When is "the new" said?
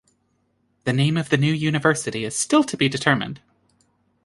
1.29-1.53